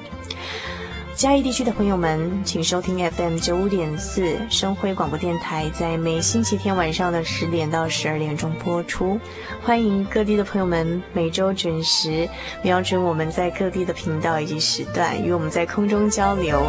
[1.19, 9.19] 嘉义地区的朋友们，请收听 FM 九五点四生辉广播电台，在每星期天晚上的十点到十二点钟播出。
[9.61, 12.29] 欢迎各地的朋友们每周准时
[12.63, 16.63] 瞄准我们在各地的频道以及时段，与我们在空中交流。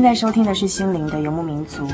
[0.00, 1.86] 现在收听的是《心灵的游牧民族》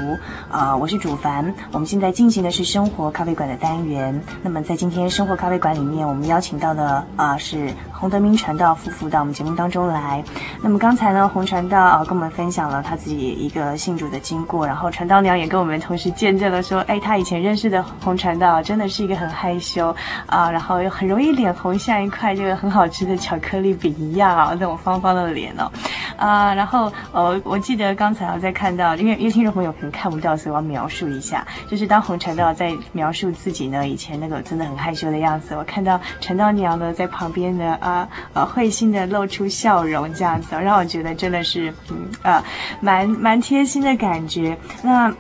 [0.48, 1.52] 啊、我是主凡。
[1.72, 4.22] 我们现在进行的是生活咖啡馆的单元。
[4.44, 10.22] 那么在今天生活咖啡馆里面，我们邀请到的啊、是洪德明传道夫妇到我们节目当中来。
[10.62, 19.94] 那么刚才呢，洪传道啊、跟我们分享了他自己一个信主的经过，然后传道娘也跟我们同时见证了说，哎，他以前认识的洪传道真的是一个很害羞
[20.26, 25.70] 啊、然后又很容易脸红，像一块这个很好吃的巧克力饼一样啊，那种方方的脸哦。
[26.16, 42.44] 啊、然后呃，我记得刚才我在看到，因为因为听众朋友可能看不到，所以我要描述一下，就是当洪传道在描述自己呢，以前那个真的很害羞的样子，我看到传道娘呢在旁边呢，啊呃，会心的露出笑容这样子，让我觉得真的是嗯、呃、
[42.80, 44.56] 蛮蛮贴心的感觉。
[44.82, 45.12] 那。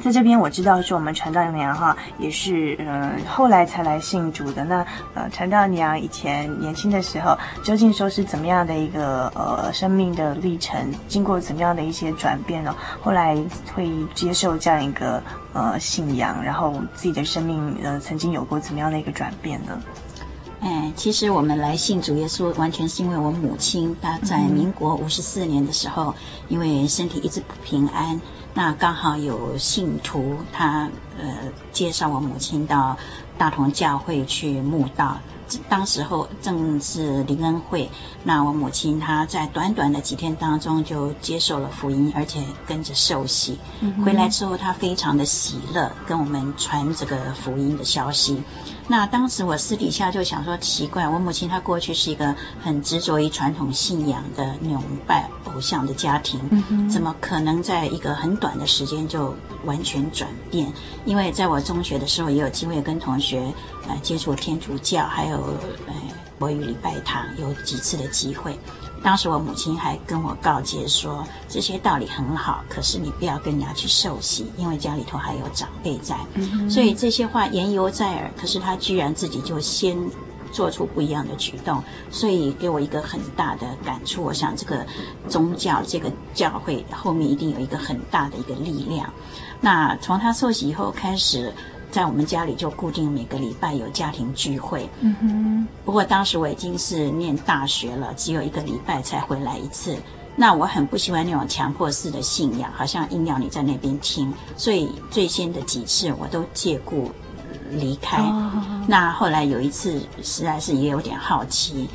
[0.00, 4.62] 在这边我知道说我们传道娘哈也是呃后来才来信主的。
[4.64, 12.72] 那呃传道娘以前年轻的时候，究竟说是怎么样的一个呃生命的历程，经过怎么样的一些转变呢？
[13.02, 13.36] 后来
[13.74, 15.20] 会接受这样一个
[15.52, 19.82] 呃信仰，然后自己的生命呃曾经有过怎么样的一个转变呢？
[20.60, 26.14] 哎，其实我们来信主耶稣，完全是因为我母亲她在民国五十四年的时候，
[26.48, 28.20] 因为身体一直不平安，
[28.54, 31.24] 那刚好有信徒他呃
[31.72, 32.96] 介绍我母亲到
[33.36, 35.18] 大同教会去慕道。
[35.66, 37.88] 当时候正是灵恩会，
[38.22, 43.56] 那我母亲她在短短的几天当中就接受了福音，而且跟着受洗。
[43.80, 48.42] 嗯、回来之后，她非常的喜乐，跟我们传这个福音的消息。
[48.90, 60.72] 那当时我私底下就想说，奇怪，我母亲她过去是一个很执着于传统信仰的那种拜偶像的家庭，嗯、怎么可能在一个很短的时间就完全转变？
[61.04, 63.52] 因为在我中学的时候，也有机会跟同学
[63.86, 65.36] 呃接触天主教，还有
[65.86, 65.94] 呃
[66.38, 68.58] 国语礼拜堂，有几次的机会。
[69.02, 76.16] 当时我母亲还跟我告诫说，这些道理很好，可是你不要跟人家去受洗，因为家里头还有长辈在。
[76.34, 79.96] 嗯、所以这些话言犹在耳，可是他居然自己就先
[80.52, 84.22] 做出不一样的举动，所以给我一个很大的感触。
[84.22, 84.84] 我想这个
[85.28, 89.10] 宗教这个教会后面一定有一个很大的一个力量。
[89.60, 91.52] 那从他受洗以后开始。
[91.90, 94.88] 在我们家里就固定每个礼拜有家庭聚会。
[95.00, 95.68] 嗯哼。
[95.84, 99.96] 不过当时我已经是念大学了，只有一个礼拜才回来一次。
[100.36, 104.32] 那我很不喜欢那种强迫式的信仰，好像硬要你在那边听。
[104.56, 107.10] 所以最先的几次我都借故
[107.70, 108.22] 离开。
[108.22, 108.84] 哦。
[108.86, 111.88] 那后来有一次实在是也有点好奇。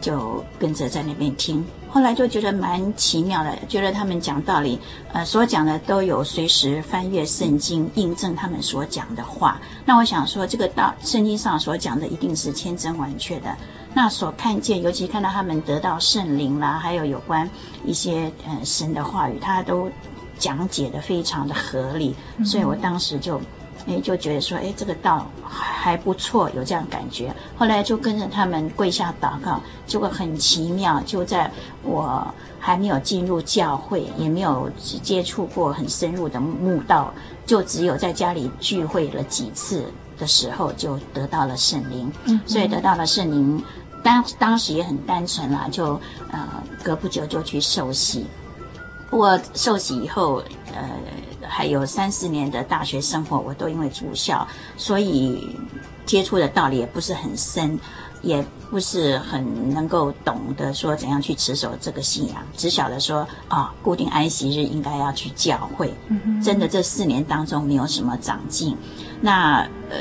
[0.00, 4.78] 就跟着在那边听，后来就觉得蛮奇妙的，觉得他们讲道理，
[5.12, 9.60] 呃，所讲的都有随时翻阅圣经，印证他们所讲的话。
[9.84, 13.56] 那我想说，这个道圣经上所讲的一定是千真万确的。
[13.94, 17.48] 那所看见，尤其看到他们得到圣灵啦，还有有关
[17.84, 19.90] 一些呃神的话语，他都
[20.38, 23.40] 讲解得非常的合理，所以我当时就。
[23.86, 27.34] 哎，就觉得说，哎，这个道还不错，有这样感觉。
[27.56, 31.00] 后来就跟着他们跪下祷告，结果很奇妙。
[31.06, 31.50] 就在
[31.82, 32.26] 我
[32.58, 34.70] 还没有进入教会，也没有
[35.02, 37.12] 接触过很深入的慕道，
[37.46, 39.84] 就只有在家里聚会了几次
[40.18, 42.12] 的时候，就得到了圣灵。
[42.24, 43.64] 嗯，所以得到了圣灵，
[44.02, 45.98] 当当时也很单纯啦，就
[46.30, 46.46] 呃，
[46.82, 48.26] 隔不久就去受洗。
[49.08, 50.42] 不过受洗以后，
[50.74, 50.88] 呃。
[51.48, 55.56] 还有三四年的大学生活，我都因为住校，所以
[56.06, 57.78] 接触的道理也不是很深，
[58.22, 65.92] 也不是很能够懂得说怎样去持守这个信仰，只晓得说啊、哦，固定安息日应该要去教会。
[66.42, 68.76] 真的这四年当中没有什么长进。
[69.20, 69.96] 那呃，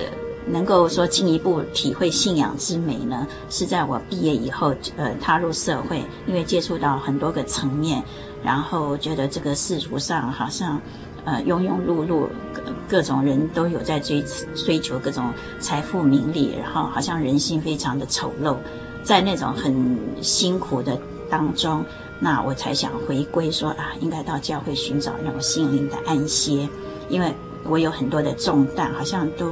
[0.48, 8.02] 能够说进一步体会信仰之美呢，是在我毕业以后，呃，踏入社会，因为接触到很多个层面，
[8.44, 10.80] 然后觉得这个世俗上好像。
[11.28, 14.24] 呃，庸庸碌碌，各各种人都有在追
[14.56, 15.26] 追求各种
[15.60, 18.56] 财富名利，然后好像人心非常的丑陋，
[19.04, 20.98] 在那种很辛苦的
[21.30, 21.84] 当中，
[22.18, 26.66] 那我才想回归说啊，应该到教会寻找那种心灵的安歇，
[27.10, 27.34] 因为
[27.66, 29.52] 我有很多的重担，好像都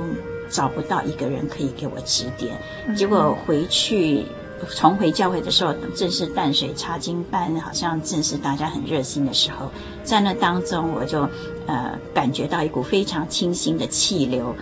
[0.50, 2.58] 找不到一个人可以给我指点，
[2.96, 4.24] 结果回去。
[4.76, 9.70] 重回教会的时候，正是淡水查经班，好像正是大家很热心的时候。
[10.04, 11.28] 在那当中，我就
[11.68, 14.56] 呃感觉到一股非常清新的气流、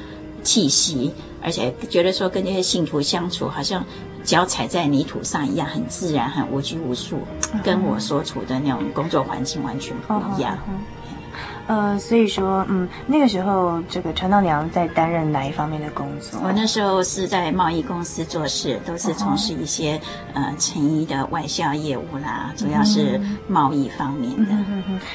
[0.43, 3.85] 气息，而且觉得说跟这些信徒相处，好像
[4.23, 7.19] 脚踩在泥土上一样，很自然、很无拘无束，
[7.63, 10.57] 跟我所处的那种工作环境完全不一样。
[11.65, 16.39] 呃，所以说，嗯，那个时候这个传道娘在担任哪一方面的工作？
[16.43, 19.95] 我那时候是在贸易公司做事，都是从事一些、
[20.33, 24.51] 哦、呃成衣的外销业务啦，主要是贸易方面的。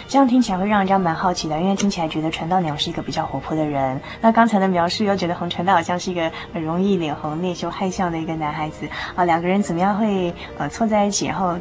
[0.08, 4.00] 这样听起来会让人家蛮好奇的，因为听起来觉得传道娘是一个比较活泼的人。
[4.20, 11.56] 那刚才的描述又觉得洪传道好像是一个很容易脸红、内羞、害羞的一个男孩子啊，两个人怎么样会呃凑在一起，然后？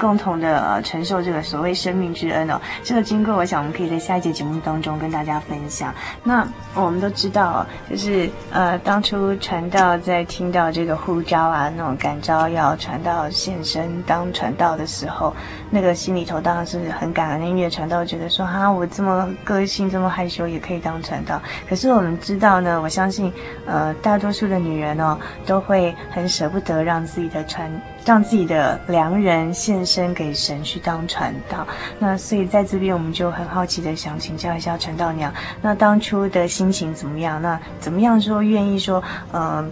[0.00, 5.94] 共同的呃承受这个所谓生命之恩哦，这个经过我想我们可以在下一节节目当中跟大家分享。
[6.24, 15.36] 那我们都知道，就是呃当初传道在听到这个呼召啊，那种感召要传道献身当传道的时候，
[15.68, 17.46] 那个心里头当然是很感恩的。
[17.46, 21.40] 因为传道觉得说哈，我这么个性这么害羞也可以当传道。
[21.68, 23.30] 可是我们知道呢，我相信
[23.66, 27.70] 呃大多数的女人哦都会很舍不得让自己的传
[28.04, 31.66] 让自己的良人献身给神去当传道。
[31.98, 37.40] 那所以在这边我们就很好奇的想请教一下传道娘，那当初的心情怎么样？
[37.40, 39.68] 那怎么样说愿意说，嗯、呃，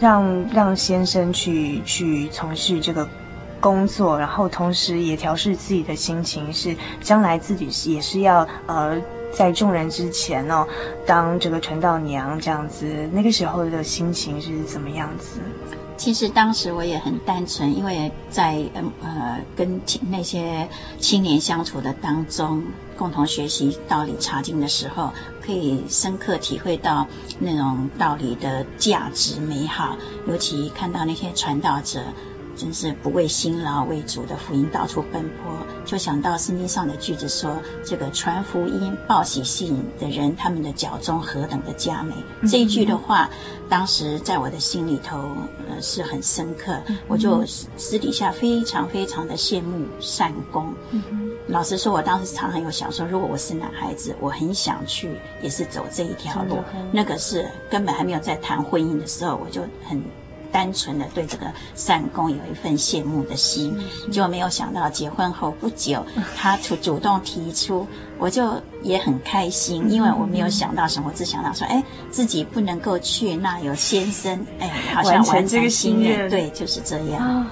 [0.00, 3.08] 让让先生去去从事这个
[3.60, 9.00] 工作，然后同时也调试自己的心情，是将来自己也是要呃。
[9.36, 10.64] 在众人之前哦，
[11.04, 15.40] 当这个传道娘这样子，那个时候的心情是怎么样子？
[15.96, 19.80] 其实当时我也很单纯，因为在嗯呃跟
[20.10, 20.68] 那些
[20.98, 22.62] 青年相处的当中，
[22.96, 27.06] 共同学习道理茶经的时候，可以深刻体会到
[27.38, 32.00] 那种道理的价值美好，尤其看到那些传道者。
[32.56, 42.14] 真是不为辛劳，为主的福音到处奔波，就想到圣经上的句子说：“这个传福音、报喜信的人，他们的脚中何等的佳美。
[42.40, 43.28] 嗯”这一句的话，
[43.68, 45.18] 当时在我的心里头，
[45.68, 46.76] 呃，是很深刻。
[46.86, 47.44] 嗯、我就
[47.76, 50.72] 私底下非常非常的羡慕善工。
[50.90, 51.02] 嗯、
[51.48, 55.10] 老实说，我当时常常有想说，如果我是男孩子，我很想去，
[55.42, 56.58] 也是走这一条路。
[56.92, 60.02] 那个是根本还没有在谈婚姻的时候，我就很。
[60.54, 63.76] 单纯的对这个善公有一份羡慕的心，
[64.12, 67.84] 就没有想到结婚后不久，他主主动提出，
[68.18, 77.44] 我就也很开心，因为我没有想到什么，我只想到说，哎，自己不能够去，那有先生，哎， 好像完成这个心愿，对，就是这样。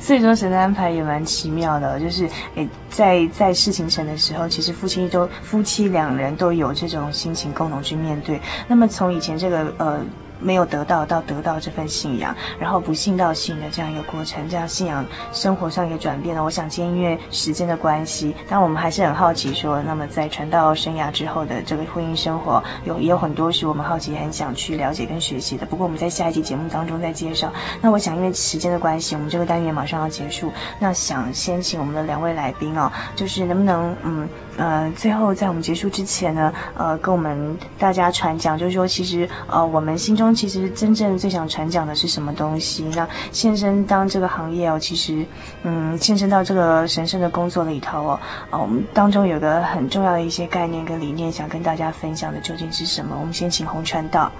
[0.00, 2.26] 所以说神的安排也蛮奇妙的，就是
[2.56, 8.40] 哎，在在事情成的时候，其实夫妻都夫妻两人都有这种心情共同去面对。
[8.66, 10.00] 那么从以前这个呃。
[10.40, 16.42] 没有得到到得到这份信仰，然后不信到信的这样一个过程，这样信仰生活上也转变了。
[16.42, 25.66] 我想今天因为时间的关系，但我们还是很好奇说，那么在传道生涯之后的这个婚姻生活，有也有很多是我们好奇很想去了解跟学习的。
[25.66, 27.52] 不过我们在下一集节目当中再介绍。
[27.80, 34.28] 那我想因为时间的关系，我们这个单元马上要结束，那想先请我们的两位来宾哦，就是能不能嗯。
[34.60, 42.84] 呃，最后在我们结束之前呢，呃，跟我们大家传讲，就是说，其实呃，我们心中其实真正最想传讲的是什么东西？
[42.94, 45.24] 那献身当这个行业哦，其实，
[45.62, 53.16] 嗯，献身到这个神圣的工作里头哦，呃，我们当中有个很重要的一些概念跟理念，想跟大家分享的究竟是什么？
[53.18, 54.30] 我们先请洪传道。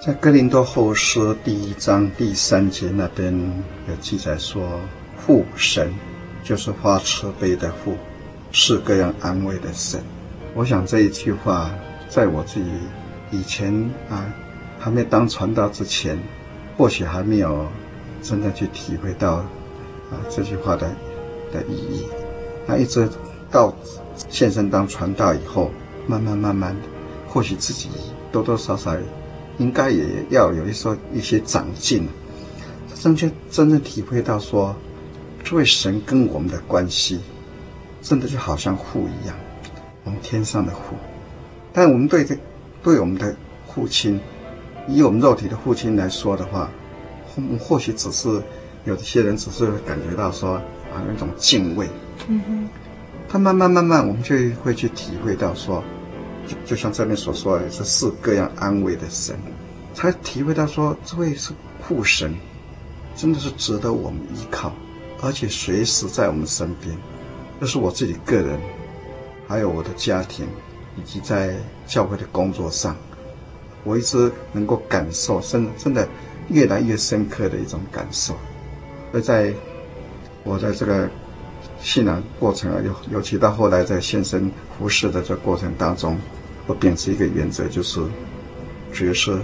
[0.00, 3.30] 在哥林多后书第一章第三节那边
[3.88, 4.62] 有记载说，
[5.18, 5.92] 父神
[6.42, 7.94] 就是发慈悲的父。
[8.50, 10.00] 是各样安慰的神，
[10.54, 11.70] 我想这一句话，
[12.08, 12.66] 在我自己
[13.30, 13.72] 以前
[14.08, 14.24] 啊，
[14.78, 16.18] 还没当传道之前，
[16.76, 17.66] 或许还没有
[18.22, 20.88] 真的去体会到啊这句话的
[21.52, 22.06] 的意义。
[22.66, 23.08] 那一直
[23.50, 23.74] 到
[24.28, 25.70] 现身当传道以后，
[26.06, 26.80] 慢慢慢慢的，
[27.28, 27.90] 或许自己
[28.32, 28.96] 多多少少
[29.58, 32.08] 应该也要有一说一些长进，
[32.94, 34.74] 真正真正体会到说，
[35.44, 37.20] 这位神跟我们的关系。
[38.00, 39.36] 真的就好像父一样，
[40.04, 40.96] 我们天上的父，
[41.72, 42.36] 但我们对这
[42.82, 43.34] 对我们的
[43.74, 44.20] 父亲，
[44.86, 46.70] 以我们肉体的父亲来说的话，
[47.36, 48.42] 我们或许只是
[48.84, 51.88] 有一些人只是感觉到说啊那种敬畏，
[52.28, 52.68] 嗯哼，
[53.28, 55.82] 他慢慢慢慢，我们就会去体会到说，
[56.46, 59.36] 就就像这边所说的，是各样安慰的神，
[59.92, 61.52] 才体会到说这位是
[61.86, 62.34] 父神，
[63.16, 64.72] 真的是值得我们依靠，
[65.20, 66.96] 而且随时在我们身边。
[67.60, 68.58] 这是我自己个人，
[69.46, 70.46] 还有我的家庭，
[70.96, 71.54] 以及在
[71.86, 72.96] 教会的工作上，
[73.82, 76.08] 我一直能够感受，真真的
[76.48, 78.34] 越来越深刻的一种感受。
[79.12, 79.52] 而在
[80.44, 81.08] 我在这个
[81.80, 86.16] 信仰过程啊，尤尤其到后来在献身服侍的这过程当中，
[86.66, 88.00] 我秉持一个原则，就是
[88.92, 89.38] 角色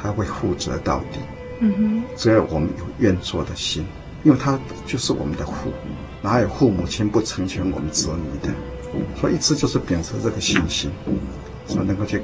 [0.00, 1.18] 他会负责到底。
[1.58, 3.84] 嗯哼，只要我们有愿做的心，
[4.22, 5.72] 因为他就是我们的父。
[6.26, 8.52] 哪有父母亲不成全我们子女的？
[9.20, 10.90] 所以一直就是秉持这个信心，
[11.68, 12.18] 所以能够去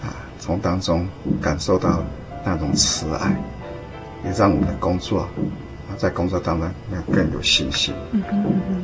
[0.00, 1.04] 啊，从当中
[1.42, 2.04] 感受到
[2.44, 3.36] 那种慈爱，
[4.24, 7.92] 也让我们的工作啊，在工作当中要更有信心。
[8.12, 8.82] 嗯嗯嗯。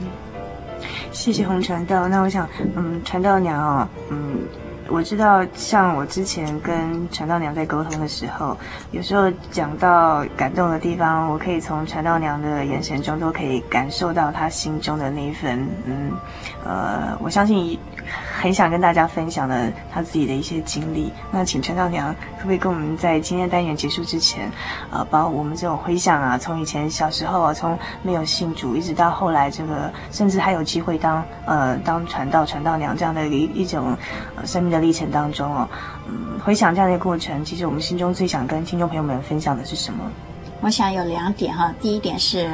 [1.12, 2.08] 谢谢洪传道。
[2.08, 4.40] 那我想，嗯，传道娘哦，嗯。
[4.88, 8.56] 我知道，像我之前跟陈道娘在沟通的时候，
[8.90, 16.12] 有时候讲到感动的地方，我可以从陈道娘的眼神中都可以感受到她心中的那一份，嗯，
[16.64, 17.78] 呃，我相信。
[18.40, 21.12] 很想跟大家分享的他自己的一些经历。
[21.30, 24.50] 那请传道娘可不可以跟我们在今天单元结束之前，
[24.90, 33.96] 呃，把我们这种回想啊，从以前小时候啊，从没有信主，一直到后来这个，甚至还有机会当呃当传道传道娘这样的一一种
[34.36, 35.68] 呃生命的历程当中哦，
[36.08, 40.04] 嗯，回想这样的一个过程，其实我们心中最想跟听众朋友们分享的是什么？
[40.60, 42.48] 我想有两点哈，第一点是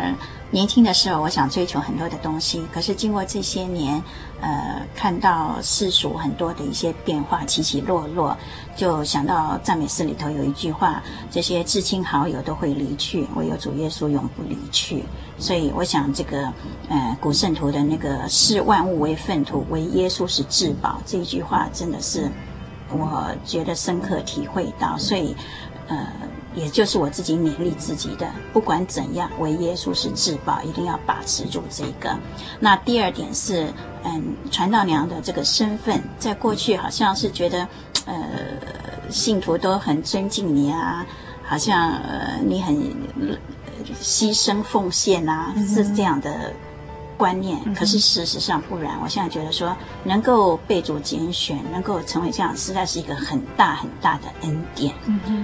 [0.52, 4.02] 年轻的时候，我想追求很多的东西，可是经过这些年，
[4.40, 8.36] 呃，看到世俗很多的一些变化，起起落落，
[8.74, 15.04] 就想到赞美诗里头有一句话：这些至亲好友都会离去，唯有主耶稣永不离去。
[15.38, 16.52] 所以我想这个
[16.88, 22.28] 呃古圣徒的那个视万物为粪土，唯耶稣是至宝，这一句话真的是
[22.88, 25.36] 我觉得深刻体会到，所以
[25.86, 26.08] 呃。
[26.54, 32.16] 也就是我自己勉励自己的，不管怎样，唯耶稣是至宝，一定要把持住这个。
[32.58, 33.72] 那第二点是，
[34.04, 37.68] 嗯，传道娘的这个身份，在过去好像是觉得，
[38.06, 38.18] 呃，
[39.10, 41.06] 信徒都很尊敬你啊，
[41.44, 42.76] 好像呃你很
[44.00, 46.52] 牺牲奉献啊，是这样的。
[47.20, 48.98] 观念，可是事实上不然。
[49.02, 54.94] 我现在觉得说，能够被主拣选，能够成为这样，实在是一个很大很大的恩典。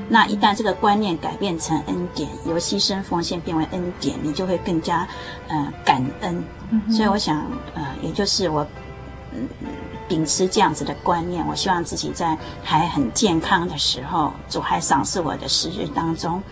[0.09, 5.07] 那一旦这个观念改变成恩典，由牺牲奉献变为恩典，你就会更加
[5.49, 6.43] 呃感恩。
[6.71, 6.91] 嗯。
[6.91, 8.67] 所以我想，呃，也就是我
[9.35, 9.47] 嗯
[10.09, 16.43] 秉持这样子的观念，我希望自己在还很健康的时候，主还赏赐我的时日当中。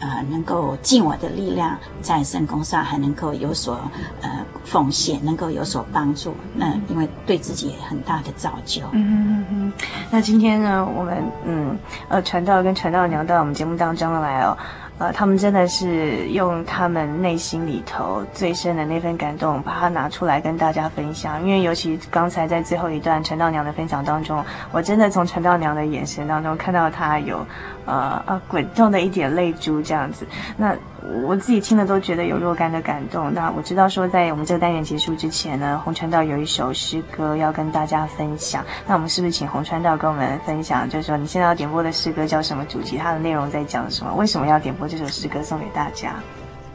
[0.00, 3.78] 呃，能够尽我的力量，在圣功上还能够有所
[4.22, 8.82] 呃奉献，能够有所帮助，那因为对自己也很大的造就。
[8.92, 9.72] 嗯嗯嗯。
[10.10, 11.78] 那今天呢，我们嗯
[12.08, 14.56] 呃传道跟传道娘到我们节目当中来哦。
[15.00, 21.42] 呃，他们真的是用他们内心里头最深的那份感动，把它拿出来跟大家分享。
[21.42, 27.44] 因为尤其刚才在最后一段陈道娘的分享当中，我真的从陈道娘的眼神当中看到她有，
[27.86, 30.26] 呃呃滚动的一点泪珠这样子。
[30.56, 30.76] 那。
[31.02, 33.32] 我自己听了都觉得有若干的感动。
[33.32, 38.64] 那我知道说，在我们这个单元结束之前呢，洪川道有一首诗歌要跟大家分享。
[38.86, 40.88] 那我们是不是请洪川道跟我们分享？
[40.88, 42.98] 就是说，你现在要点播的诗歌叫什么主题？
[42.98, 44.12] 它的内容在讲什么？
[44.14, 46.14] 为什么要点播这首诗歌送给大家？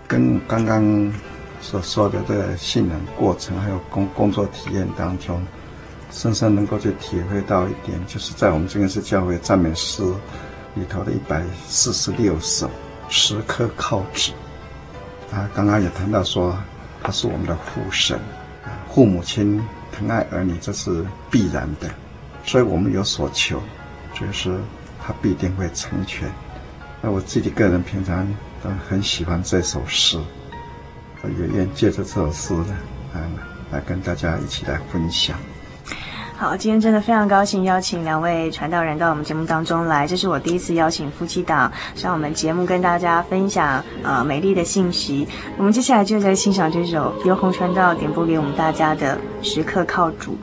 [0.07, 1.13] 跟刚刚
[1.61, 5.39] 所说的这个信仰过程，还有工工作体验当中，
[6.11, 10.03] 深深能够去体会到一点，就是在我们这个是教会赞美诗
[10.73, 12.69] 里头的一百四十六首。
[13.09, 14.31] 时刻靠主，
[15.31, 16.57] 啊刚刚也谈到说，
[17.01, 18.19] 他是我们的父神，
[18.93, 21.89] 父母亲疼爱儿女，这是必然的，
[22.43, 23.61] 所以我们有所求，
[24.13, 24.59] 就是
[25.05, 26.31] 他必定会成全。
[27.01, 28.27] 那我自己个人平常
[28.63, 30.17] 都很喜欢这首诗，
[31.23, 32.75] 也愿借着这首诗呢，
[33.13, 33.21] 啊，
[33.71, 35.37] 来跟大家一起来分享。
[36.37, 45.25] 好，今天真的非常高兴邀请两位传道人到我们节目当中来，这是我第一次邀请夫妻档上我们节目跟大家分享呃美丽的信息。
[45.57, 50.37] 我们接下来就在欣赏这首由红传道点播给我们大家的《时刻靠主》。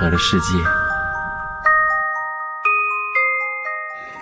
[0.00, 0.56] 灵音乐盒的世界。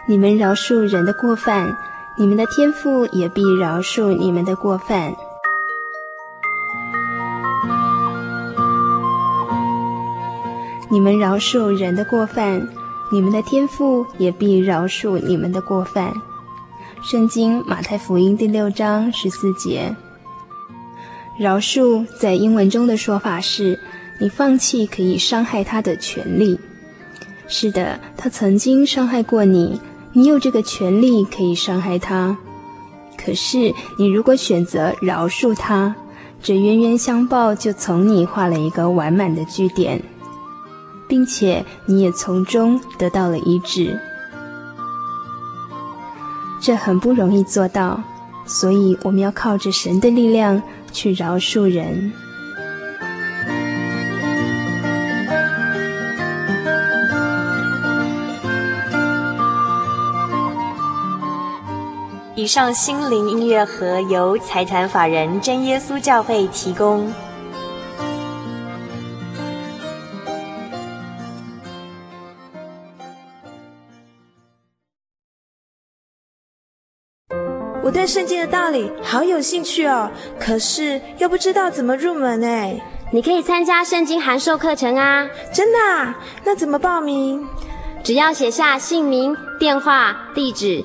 [0.07, 1.77] 你们饶恕人的过犯，
[2.17, 5.15] 你们的天父也必饶恕你们的过犯。
[10.91, 12.67] 你们饶恕人的过犯，
[13.13, 16.13] 你们的天父也必饶恕你们的过犯。
[17.03, 19.95] 圣经马太福音第六章十四节。
[21.39, 23.79] 饶恕在英文中的说法是，
[24.19, 26.59] 你放弃可以伤害他的权利。
[27.47, 29.81] 是的，他曾经伤害过你，
[30.13, 32.37] 你有这个权利可以伤害他。
[33.17, 35.95] 可是，你如果选择饶恕他，
[36.43, 40.01] 这冤冤相报就从你画了一个完满的句点，
[41.09, 43.99] 并且你也从中得到了医治。
[46.61, 48.03] 这很不容易做到，
[48.47, 50.63] 所以我们要靠着神的力量
[50.93, 52.13] 去饶恕人。
[62.49, 67.13] 上心灵音乐盒由财团法人真耶稣教会提供。
[77.85, 82.81] 我对圣经的道理好有兴趣哦，可是又不知道怎么入门哎。
[83.11, 85.27] 你可以参加圣经函授课程啊！
[85.53, 86.19] 真的啊？
[86.45, 87.47] 那怎么报名？
[88.05, 90.85] 只要写下姓名、电话、地址。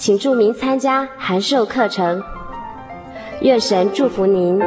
[0.00, 2.22] 请注明参加函授课程，
[3.42, 4.58] 愿神祝福您。